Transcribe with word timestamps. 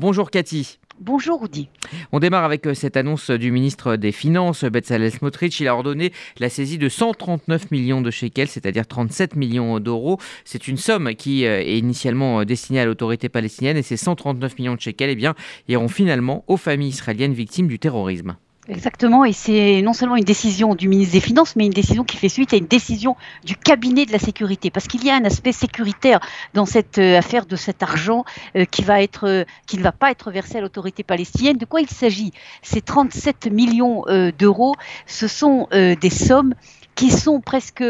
Bonjour 0.00 0.30
Cathy. 0.30 0.78
Bonjour 1.00 1.42
Rudy. 1.42 1.68
On 2.12 2.20
démarre 2.20 2.44
avec 2.44 2.68
euh, 2.68 2.74
cette 2.74 2.96
annonce 2.96 3.32
du 3.32 3.50
ministre 3.50 3.96
des 3.96 4.12
Finances, 4.12 4.62
Bezalel 4.62 5.10
Smotrich. 5.10 5.58
Il 5.58 5.66
a 5.66 5.74
ordonné 5.74 6.12
la 6.38 6.48
saisie 6.48 6.78
de 6.78 6.88
139 6.88 7.72
millions 7.72 8.00
de 8.00 8.12
shekels, 8.12 8.46
c'est-à-dire 8.46 8.86
37 8.86 9.34
millions 9.34 9.80
d'euros. 9.80 10.20
C'est 10.44 10.68
une 10.68 10.76
somme 10.76 11.16
qui 11.16 11.46
euh, 11.46 11.58
est 11.58 11.78
initialement 11.78 12.38
euh, 12.38 12.44
destinée 12.44 12.78
à 12.78 12.86
l'autorité 12.86 13.28
palestinienne 13.28 13.76
et 13.76 13.82
ces 13.82 13.96
139 13.96 14.56
millions 14.60 14.76
de 14.76 14.80
shekels 14.80 15.10
eh 15.10 15.16
bien, 15.16 15.34
iront 15.66 15.88
finalement 15.88 16.44
aux 16.46 16.56
familles 16.56 16.90
israéliennes 16.90 17.34
victimes 17.34 17.66
du 17.66 17.80
terrorisme. 17.80 18.36
Exactement, 18.70 19.24
et 19.24 19.32
c'est 19.32 19.80
non 19.80 19.94
seulement 19.94 20.16
une 20.16 20.24
décision 20.24 20.74
du 20.74 20.88
ministre 20.88 21.14
des 21.14 21.20
Finances, 21.20 21.56
mais 21.56 21.64
une 21.64 21.72
décision 21.72 22.04
qui 22.04 22.18
fait 22.18 22.28
suite 22.28 22.52
à 22.52 22.58
une 22.58 22.66
décision 22.66 23.16
du 23.42 23.56
cabinet 23.56 24.04
de 24.04 24.12
la 24.12 24.18
sécurité, 24.18 24.70
parce 24.70 24.86
qu'il 24.86 25.02
y 25.02 25.10
a 25.10 25.14
un 25.14 25.24
aspect 25.24 25.52
sécuritaire 25.52 26.20
dans 26.52 26.66
cette 26.66 26.98
euh, 26.98 27.16
affaire 27.16 27.46
de 27.46 27.56
cet 27.56 27.82
argent 27.82 28.26
euh, 28.56 28.66
qui 28.66 28.82
va 28.82 29.00
être, 29.02 29.26
euh, 29.26 29.44
qui 29.66 29.78
ne 29.78 29.82
va 29.82 29.92
pas 29.92 30.10
être 30.10 30.30
versé 30.30 30.58
à 30.58 30.60
l'autorité 30.60 31.02
palestinienne. 31.02 31.56
De 31.56 31.64
quoi 31.64 31.80
il 31.80 31.88
s'agit? 31.88 32.32
Ces 32.60 32.82
37 32.82 33.50
millions 33.50 34.04
d'euros, 34.38 34.74
ce 35.06 35.28
sont 35.28 35.68
des 35.70 36.10
sommes 36.10 36.54
qui 36.94 37.10
sont 37.10 37.40
presque, 37.40 37.84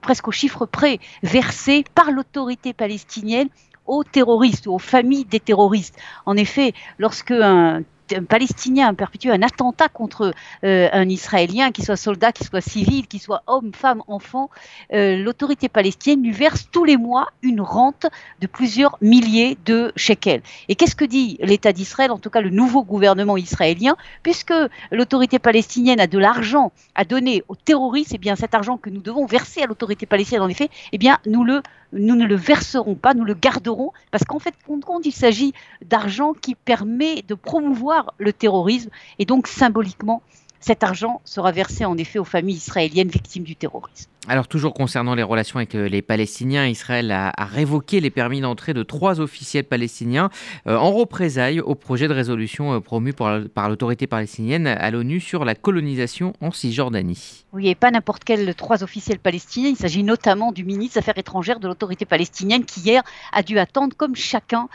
presque 0.00 0.28
au 0.28 0.32
chiffre 0.32 0.64
près 0.66 1.00
versées 1.22 1.84
par 1.94 2.12
l'autorité 2.12 2.72
palestinienne 2.72 3.48
aux 3.86 4.04
terroristes, 4.04 4.68
aux 4.68 4.78
familles 4.78 5.24
des 5.24 5.40
terroristes. 5.40 5.96
En 6.26 6.36
effet, 6.36 6.72
lorsque 6.98 7.32
un 7.32 7.82
un 8.16 8.24
Palestinien 8.24 8.94
perpétue 8.94 9.28
un 9.28 9.42
attentat 9.42 9.88
contre 9.88 10.32
euh, 10.64 10.88
un 10.92 11.08
Israélien, 11.08 11.72
qu'il 11.72 11.84
soit 11.84 11.96
soldat, 11.96 12.32
qu'il 12.32 12.46
soit 12.46 12.60
civil, 12.60 13.06
qu'il 13.06 13.20
soit 13.20 13.42
homme, 13.46 13.72
femme, 13.74 14.02
enfant, 14.08 14.50
euh, 14.92 15.16
l'autorité 15.16 15.68
palestinienne 15.68 16.22
lui 16.22 16.32
verse 16.32 16.68
tous 16.70 16.84
les 16.84 16.96
mois 16.96 17.28
une 17.42 17.60
rente 17.60 18.06
de 18.40 18.46
plusieurs 18.46 18.96
milliers 19.00 19.56
de 19.64 19.92
shekels. 19.96 20.42
Et 20.68 20.74
qu'est-ce 20.74 20.96
que 20.96 21.04
dit 21.04 21.38
l'État 21.40 21.72
d'Israël, 21.72 22.10
en 22.10 22.18
tout 22.18 22.30
cas 22.30 22.40
le 22.40 22.50
nouveau 22.50 22.82
gouvernement 22.82 23.36
israélien, 23.36 23.96
puisque 24.22 24.54
l'autorité 24.90 25.38
palestinienne 25.38 26.00
a 26.00 26.06
de 26.06 26.18
l'argent 26.18 26.72
à 26.94 27.04
donner 27.04 27.44
aux 27.48 27.56
terroristes, 27.56 28.12
et 28.12 28.16
eh 28.16 28.18
bien 28.18 28.36
cet 28.36 28.54
argent 28.54 28.76
que 28.76 28.90
nous 28.90 29.00
devons 29.00 29.26
verser 29.26 29.62
à 29.62 29.66
l'autorité 29.66 30.06
palestinienne, 30.06 30.42
en 30.42 30.48
effet, 30.48 30.70
eh 30.92 30.98
bien 30.98 31.18
nous 31.26 31.44
le 31.44 31.62
nous 31.92 32.14
ne 32.16 32.26
le 32.26 32.36
verserons 32.36 32.94
pas, 32.94 33.14
nous 33.14 33.24
le 33.24 33.34
garderons, 33.34 33.92
parce 34.10 34.24
qu'en 34.24 34.38
fait, 34.38 34.54
compte, 34.66 35.06
il 35.06 35.12
s'agit 35.12 35.52
d'argent 35.84 36.32
qui 36.34 36.54
permet 36.54 37.22
de 37.22 37.34
promouvoir 37.34 38.14
le 38.18 38.32
terrorisme, 38.32 38.90
et 39.18 39.24
donc 39.24 39.46
symboliquement, 39.46 40.22
cet 40.60 40.84
argent 40.84 41.20
sera 41.24 41.52
versé 41.52 41.84
en 41.84 41.96
effet 41.96 42.18
aux 42.18 42.24
familles 42.24 42.56
israéliennes 42.56 43.08
victimes 43.08 43.44
du 43.44 43.56
terrorisme. 43.56 44.10
Alors 44.28 44.46
toujours 44.46 44.74
concernant 44.74 45.14
les 45.14 45.22
relations 45.22 45.56
avec 45.56 45.74
euh, 45.74 45.88
les 45.88 46.02
Palestiniens, 46.02 46.66
Israël 46.66 47.10
a, 47.10 47.32
révoqué 47.38 48.00
les 48.00 48.10
permis 48.10 48.42
d'entrée 48.42 48.74
de 48.74 48.82
trois 48.82 49.18
officiels 49.18 49.64
palestiniens 49.64 50.28
euh, 50.66 50.76
en 50.76 50.92
représailles 50.92 51.60
au 51.60 51.74
projet 51.74 52.06
de 52.06 52.12
résolution 52.12 52.74
euh, 52.74 52.80
promu 52.80 53.14
par, 53.14 53.68
l'autorité 53.68 54.06
palestinienne 54.06 54.66
à 54.66 54.90
l'ONU 54.90 55.20
sur 55.20 55.46
la 55.46 55.54
colonisation 55.54 56.34
en 56.42 56.52
Cisjordanie. 56.52 57.46
Oui, 57.54 57.68
et 57.68 57.74
pas 57.74 57.90
n'importe 57.90 58.24
quel 58.24 58.54
trois 58.54 58.84
officiels 58.84 59.18
palestiniens. 59.18 59.70
Il 59.70 59.76
s'agit 59.76 60.04
notamment 60.04 60.52
du 60.52 60.64
ministre 60.64 60.94
des 60.94 60.98
Affaires 60.98 61.18
étrangères 61.18 61.58
de 61.58 61.66
l'autorité 61.66 62.04
palestinienne 62.04 62.64
qui 62.64 62.80
hier 62.80 63.02
a 63.32 63.42
dû 63.42 63.58
attendre 63.58 63.96
comme 63.96 64.14
chacun 64.14 64.68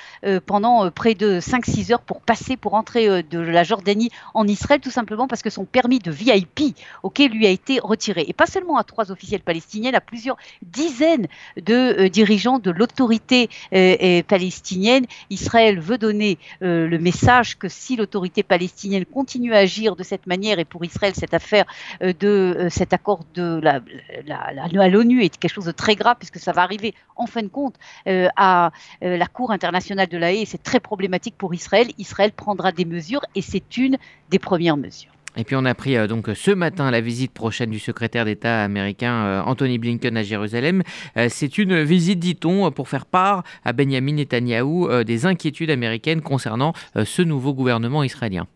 pendant 0.46 0.90
près 0.92 1.14
de 1.14 1.40
5-6 1.40 1.94
heures 1.94 2.02
pour 2.02 2.22
passer, 2.22 2.58
pour 2.58 2.74
entrer 2.74 3.24
de 3.24 3.40
la 3.40 3.64
Jordanie 3.64 4.10
en 4.34 4.48
Israël, 4.48 4.82
tout 4.82 4.92
simplement 4.92 5.28
parce 5.28 5.42
que 5.42 5.50
son 5.50 5.66
permis 5.76 6.00
de 6.00 6.10
VIP, 6.10 6.74
auquel 7.04 7.32
lui 7.32 7.46
a 7.46 7.50
été 7.50 7.80
retiré. 7.80 8.24
Et 8.30 8.34
pas 8.34 8.46
seulement 8.46 8.78
à 8.78 8.86
trois 8.86 9.12
officiels 9.12 9.42
palestinienne 9.42 9.94
à 9.94 10.00
plusieurs 10.00 10.38
dizaines 10.62 11.28
de 11.58 11.74
euh, 11.74 12.08
dirigeants 12.08 12.60
de 12.60 12.72
l'autorité 12.72 13.50
euh, 13.74 14.24
palestinienne. 14.24 15.06
Israël 15.30 15.82
veut 15.82 15.98
donner 15.98 16.38
euh, 16.62 16.88
le 16.88 16.98
message 16.98 17.58
que 17.58 17.68
si 17.68 17.98
l'autorité 17.98 18.42
palestinienne 18.42 19.04
continue 19.04 19.54
à 19.54 19.58
agir 19.58 19.98
de 19.98 20.04
cette 20.04 20.28
manière, 20.28 20.60
et 20.60 20.66
pour 20.74 20.86
Israël, 20.86 21.12
cette 21.14 21.34
affaire 21.34 21.66
de 22.02 22.68
cet 22.70 22.94
accord 22.94 23.26
de 23.34 23.60
la, 23.62 23.82
à 24.30 24.88
l'ONU 24.88 25.24
est 25.24 25.38
quelque 25.38 25.54
chose 25.54 25.66
de 25.66 25.74
très 25.74 25.96
grave, 25.96 26.16
puisque 26.18 26.40
ça 26.40 26.54
va 26.54 26.62
arriver 26.62 26.94
en 27.18 27.28
fin 27.28 27.44
de 27.44 27.50
compte 27.50 27.76
à 28.06 28.72
la 29.02 29.28
Cour 29.28 29.52
internationale 29.52 30.08
de 30.08 30.18
la 30.18 30.32
haie, 30.32 30.44
et 30.44 30.46
c'est 30.46 30.64
très 30.64 30.80
problématique 30.80 31.36
pour 31.38 31.54
Israël. 31.54 31.88
Israël 31.98 32.32
prendra 32.32 32.72
des 32.72 32.86
mesures, 32.86 33.26
et 33.36 33.42
c'est 33.42 33.78
une 33.78 33.98
des 34.30 34.40
premières 34.40 34.78
mesures. 34.78 35.15
Et 35.38 35.44
puis 35.44 35.56
on 35.56 35.66
a 35.66 35.74
pris 35.74 35.98
euh, 35.98 36.08
donc 36.08 36.30
ce 36.34 36.52
matin 36.52 36.92
la 36.92 37.02
visite 37.02 37.32
prochaine 37.32 37.70
du 37.70 37.80
secrétaire 37.80 38.26
d'État 38.26 38.64
américain 38.64 39.14
euh, 39.14 39.42
Anthony 39.42 39.78
Blinken 39.78 40.16
à 40.18 40.24
Jérusalem. 40.24 40.82
Euh, 41.18 41.28
c'est 41.30 41.58
une 41.58 41.84
visite, 41.84 42.20
dit-on, 42.20 42.72
pour 42.72 42.88
faire 42.90 43.06
part 43.06 43.44
à 43.64 43.74
Benjamin 43.74 44.14
Netanyahou 44.14 45.04
des 45.04 45.26
inquiétudes 45.26 45.70
américaines 45.70 46.22
concernant 46.22 46.74
ce 47.04 47.22
nouveau 47.22 47.54
gouvernement 47.54 48.04
israélien 48.04 48.48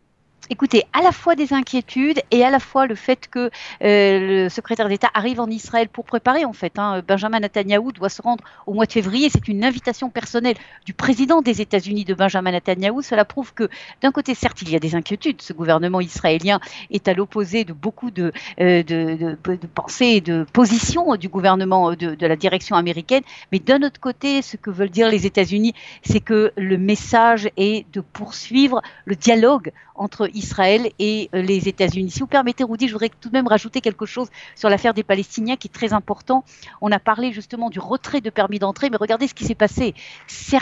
écoutez, 0.50 0.84
à 0.94 1.02
la 1.02 1.12
fois 1.12 1.36
des 1.36 1.54
inquiétudes 1.54 2.22
et 2.32 2.44
à 2.44 2.50
la 2.50 2.60
fois 2.60 2.88
le 2.88 2.96
fait 2.96 3.28
que 3.28 3.50
euh, 3.84 4.44
le 4.44 4.50
secrétaire 4.50 4.90
d'État 4.90 5.10
arrive 5.14 5.40
en 5.40 5.48
Israël 5.48 5.90
pour 5.90 6.06
préparer, 6.06 6.46
en 6.46 6.54
fait. 6.54 6.78
Hein, 6.78 7.02
Benjamin 7.08 7.40
Netanyahu 7.40 7.92
doit 7.94 8.10
se 8.10 8.22
rendre 8.22 8.44
au 8.66 8.74
mois 8.74 8.86
de 8.86 8.92
février. 8.92 9.30
C'est 9.30 9.48
une 9.48 9.64
invitation 9.64 10.10
personnelle 10.10 10.56
du 10.86 10.94
président 10.94 11.42
des 11.42 11.62
États-Unis, 11.62 12.06
de 12.06 12.14
Benjamin 12.14 12.52
Netanyahu. 12.52 13.02
Cela 13.04 13.26
prouve 13.26 13.54
que, 13.54 13.70
d'un 14.02 14.12
côté, 14.12 14.34
certes, 14.34 14.62
il 14.62 14.70
y 14.70 14.76
a 14.76 14.80
des 14.80 14.96
inquiétudes. 14.96 15.42
Ce 15.42 15.54
gouvernement 15.54 16.02
israélien 16.02 16.60
est 16.90 17.08
à 17.08 17.14
l'opposé 17.14 17.64
de 17.64 17.74
beaucoup 17.74 18.12
de, 18.12 18.32
euh, 18.60 18.84
de, 18.84 19.38
pensées 19.76 20.06
et 20.06 20.22
de 20.22 20.46
positions 20.52 21.16
du 21.16 21.30
gouvernement 21.30 21.92
de, 21.92 22.16
de 22.16 22.28
la 22.28 22.36
direction 22.36 22.76
américaine. 22.76 23.24
Mais 23.52 23.60
d'un 23.60 23.84
autre 23.84 24.00
côté, 24.00 24.42
ce 24.42 24.58
que 24.58 24.70
veulent 24.70 24.90
dire 24.90 25.10
les 25.10 25.26
États-Unis, 25.26 25.74
c'est 26.04 26.20
que 26.20 26.52
le 26.58 26.78
message 26.78 27.50
est 27.58 27.86
de 27.94 28.02
poursuivre 28.02 28.82
le 29.06 29.16
dialogue 29.16 29.72
entre 30.00 30.30
Israël 30.40 30.92
et 31.00 31.30
euh, 31.36 31.42
les 31.42 31.68
États-Unis. 31.68 32.12
Si 32.12 32.20
vous 32.20 32.28
permettez, 32.28 32.64
Rudy, 32.64 32.88
je 32.88 32.94
voudrais 32.94 33.10
tout 33.10 33.30
de 33.30 33.34
même 33.34 33.48
rajouter 33.48 33.82
quelque 33.82 34.06
chose 34.06 34.28
sur 34.56 34.70
l'affaire 34.70 34.94
des 34.94 35.04
Palestiniens 35.04 35.56
qui 35.56 35.68
est 35.68 35.72
très 35.72 35.94
important. 35.94 36.44
On 36.82 36.92
a 36.92 37.00
parlé 37.00 37.32
justement 37.32 37.70
du 37.70 37.80
retrait 37.80 38.22
de 38.22 38.30
permis 38.30 38.60
d'entrée, 38.60 38.90
mais 38.90 38.98
regardez 38.98 39.28
ce 39.28 39.34
qui 39.34 39.46
s'est 39.46 39.56
passé. 39.56 39.94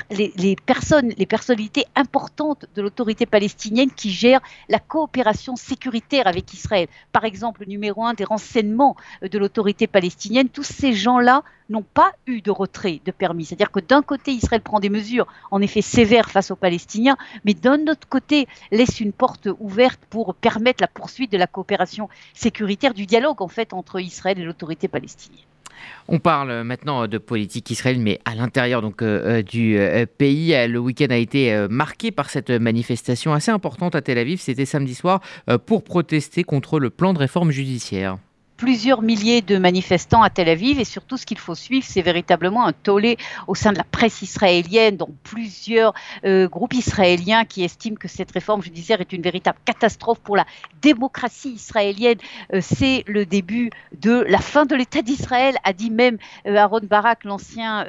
Les, 0.09 0.55
personnes, 0.55 1.13
les 1.17 1.25
personnalités 1.25 1.85
importantes 1.95 2.65
de 2.75 2.81
l'autorité 2.81 3.25
palestinienne 3.25 3.91
qui 3.91 4.11
gèrent 4.11 4.41
la 4.69 4.79
coopération 4.79 5.55
sécuritaire 5.55 6.27
avec 6.27 6.53
Israël, 6.53 6.87
par 7.11 7.23
exemple 7.23 7.61
le 7.61 7.67
numéro 7.67 8.03
un 8.03 8.13
des 8.13 8.23
renseignements 8.23 8.95
euh, 9.23 9.29
de 9.29 9.37
l'autorité 9.37 9.87
palestinienne, 9.87 10.49
tous 10.49 10.63
ces 10.63 10.93
gens-là 10.93 11.43
n'ont 11.69 11.83
pas 11.83 12.11
eu 12.25 12.41
de 12.41 12.51
retrait 12.51 13.01
de 13.05 13.11
permis. 13.11 13.45
C'est-à-dire 13.45 13.71
que 13.71 13.79
d'un 13.79 14.01
côté, 14.01 14.31
Israël 14.31 14.61
prend 14.61 14.79
des 14.79 14.89
mesures 14.89 15.27
en 15.51 15.61
effet 15.61 15.81
sévères 15.81 16.29
face 16.29 16.51
aux 16.51 16.55
Palestiniens, 16.55 17.17
mais 17.45 17.53
d'un 17.53 17.87
autre 17.87 18.07
côté, 18.09 18.47
laisse 18.71 18.99
une 18.99 19.13
porte 19.13 19.47
ouverte 19.59 20.01
pour 20.09 20.35
permettre 20.35 20.81
la 20.81 20.87
poursuite 20.87 21.31
de 21.31 21.37
la 21.37 21.47
coopération 21.47 22.09
sécuritaire, 22.33 22.93
du 22.93 23.05
dialogue 23.05 23.41
en 23.41 23.47
fait 23.47 23.73
entre 23.73 23.99
Israël 23.99 24.39
et 24.39 24.43
l'autorité 24.43 24.87
palestinienne. 24.87 25.45
On 26.07 26.19
parle 26.19 26.63
maintenant 26.63 27.07
de 27.07 27.17
politique 27.17 27.69
israélienne, 27.69 28.03
mais 28.03 28.19
à 28.25 28.35
l'intérieur 28.35 28.83
euh, 28.83 28.91
euh, 29.01 29.41
du 29.41 29.77
euh, 29.77 30.05
pays. 30.05 30.55
Le 30.67 30.79
week-end 30.79 31.07
a 31.09 31.17
été 31.17 31.67
marqué 31.69 32.11
par 32.11 32.29
cette 32.29 32.49
manifestation 32.49 33.33
assez 33.33 33.51
importante 33.51 33.95
à 33.95 34.01
Tel 34.01 34.17
Aviv. 34.17 34.39
C'était 34.39 34.65
samedi 34.65 34.95
soir 34.95 35.21
pour 35.65 35.83
protester 35.83 36.43
contre 36.43 36.79
le 36.79 36.89
plan 36.89 37.13
de 37.13 37.19
réforme 37.19 37.51
judiciaire 37.51 38.17
plusieurs 38.57 39.03
milliers 39.03 39.41
de 39.41 39.57
manifestants 39.57 40.23
à 40.23 40.29
Tel 40.29 40.49
Aviv 40.49 40.79
et 40.79 40.83
surtout 40.83 41.15
ce 41.15 41.25
qu'il 41.25 41.37
faut 41.37 41.55
suivre, 41.55 41.85
c'est 41.87 42.01
véritablement 42.01 42.65
un 42.65 42.73
tollé 42.73 43.17
au 43.47 43.55
sein 43.55 43.71
de 43.71 43.77
la 43.77 43.83
presse 43.83 44.23
israélienne, 44.23 44.97
dont 44.97 45.13
plusieurs 45.23 45.93
euh, 46.25 46.49
groupes 46.49 46.73
israéliens 46.73 47.45
qui 47.45 47.63
estiment 47.63 47.95
que 47.95 48.07
cette 48.07 48.31
réforme 48.31 48.63
judiciaire 48.63 48.99
est 48.99 49.13
une 49.13 49.21
véritable 49.21 49.59
catastrophe 49.63 50.19
pour 50.19 50.35
la 50.35 50.45
démocratie 50.81 51.51
israélienne. 51.51 52.17
Euh, 52.53 52.59
c'est 52.61 53.03
le 53.07 53.25
début 53.25 53.69
de 54.01 54.25
la 54.27 54.39
fin 54.39 54.65
de 54.65 54.75
l'État 54.75 55.03
d'Israël, 55.03 55.55
a 55.63 55.73
dit 55.73 55.91
même 55.91 56.17
euh, 56.47 56.55
Aaron 56.55 56.81
Barak, 56.83 57.23
l'ancien 57.23 57.85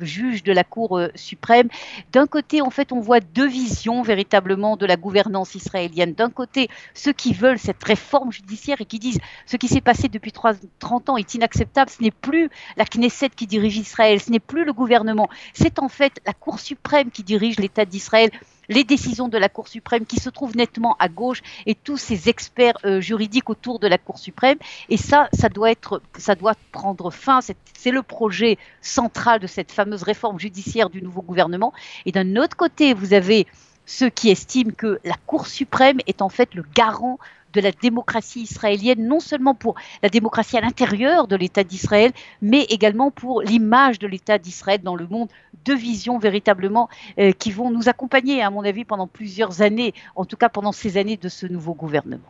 juge 0.00 0.42
de 0.42 0.52
la 0.52 0.64
Cour 0.64 1.00
suprême. 1.14 1.68
D'un 2.12 2.26
côté, 2.26 2.62
en 2.62 2.70
fait, 2.70 2.92
on 2.92 3.00
voit 3.00 3.20
deux 3.20 3.48
visions 3.48 4.02
véritablement 4.02 4.76
de 4.76 4.86
la 4.86 4.96
gouvernance 4.96 5.54
israélienne. 5.54 6.14
D'un 6.14 6.30
côté, 6.30 6.68
ceux 6.94 7.12
qui 7.12 7.32
veulent 7.32 7.58
cette 7.58 7.82
réforme 7.82 8.32
judiciaire 8.32 8.80
et 8.80 8.84
qui 8.84 8.98
disent 8.98 9.18
ce 9.46 9.56
qui 9.56 9.68
s'est 9.68 9.80
passé 9.80 9.95
depuis 10.04 10.32
30 10.32 11.10
ans 11.10 11.16
est 11.16 11.34
inacceptable. 11.34 11.90
Ce 11.90 12.02
n'est 12.02 12.10
plus 12.10 12.50
la 12.76 12.84
Knesset 12.84 13.30
qui 13.30 13.46
dirige 13.46 13.76
Israël, 13.76 14.20
ce 14.20 14.30
n'est 14.30 14.40
plus 14.40 14.64
le 14.64 14.72
gouvernement, 14.72 15.28
c'est 15.52 15.78
en 15.78 15.88
fait 15.88 16.20
la 16.26 16.32
Cour 16.32 16.60
suprême 16.60 17.10
qui 17.10 17.22
dirige 17.22 17.58
l'État 17.58 17.84
d'Israël 17.84 18.30
les 18.68 18.84
décisions 18.84 19.28
de 19.28 19.38
la 19.38 19.48
Cour 19.48 19.68
suprême 19.68 20.06
qui 20.06 20.18
se 20.18 20.30
trouvent 20.30 20.56
nettement 20.56 20.96
à 20.98 21.08
gauche 21.08 21.42
et 21.66 21.74
tous 21.74 21.96
ces 21.96 22.28
experts 22.28 22.76
euh, 22.84 23.00
juridiques 23.00 23.50
autour 23.50 23.78
de 23.78 23.86
la 23.86 23.98
Cour 23.98 24.18
suprême. 24.18 24.58
Et 24.88 24.96
ça, 24.96 25.28
ça 25.32 25.48
doit 25.48 25.72
ça 26.18 26.34
doit 26.34 26.54
prendre 26.72 27.10
fin. 27.10 27.40
C'est 27.40 27.90
le 27.90 28.02
projet 28.02 28.58
central 28.80 29.40
de 29.40 29.46
cette 29.46 29.72
fameuse 29.72 30.02
réforme 30.02 30.38
judiciaire 30.38 30.90
du 30.90 31.02
nouveau 31.02 31.22
gouvernement. 31.22 31.72
Et 32.04 32.12
d'un 32.12 32.36
autre 32.36 32.56
côté, 32.56 32.94
vous 32.94 33.12
avez 33.12 33.46
ceux 33.84 34.10
qui 34.10 34.30
estiment 34.30 34.72
que 34.76 34.98
la 35.04 35.14
Cour 35.26 35.46
suprême 35.46 35.98
est 36.06 36.22
en 36.22 36.28
fait 36.28 36.54
le 36.54 36.64
garant 36.74 37.18
de 37.56 37.60
la 37.62 37.72
démocratie 37.72 38.42
israélienne, 38.42 39.08
non 39.08 39.18
seulement 39.18 39.54
pour 39.54 39.74
la 40.02 40.10
démocratie 40.10 40.58
à 40.58 40.60
l'intérieur 40.60 41.26
de 41.26 41.36
l'État 41.36 41.64
d'Israël, 41.64 42.12
mais 42.42 42.62
également 42.64 43.10
pour 43.10 43.40
l'image 43.40 43.98
de 43.98 44.06
l'État 44.06 44.38
d'Israël 44.38 44.82
dans 44.82 44.94
le 44.94 45.06
monde, 45.06 45.28
deux 45.64 45.74
visions 45.74 46.18
véritablement 46.18 46.88
euh, 47.18 47.32
qui 47.32 47.50
vont 47.50 47.70
nous 47.70 47.88
accompagner, 47.88 48.42
à 48.42 48.50
mon 48.50 48.62
avis, 48.62 48.84
pendant 48.84 49.06
plusieurs 49.06 49.62
années, 49.62 49.94
en 50.14 50.26
tout 50.26 50.36
cas 50.36 50.50
pendant 50.50 50.72
ces 50.72 50.98
années 50.98 51.16
de 51.16 51.28
ce 51.28 51.46
nouveau 51.46 51.74
gouvernement. 51.74 52.24